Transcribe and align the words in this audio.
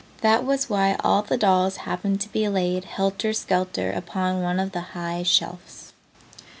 That 0.21 0.43
was 0.43 0.67
why 0.67 0.95
all 1.03 1.21
the 1.21 1.37
dolls 1.37 1.77
happened 1.85 2.21
to 2.21 2.29
be 2.29 2.49
laid 2.49 2.85
helter 2.85 3.33
skelter 3.33 3.91
upon 3.91 4.41
one 4.41 4.59
of 4.59 4.71
the 4.71 4.81
high 4.97 5.21
shelves. 5.21 5.93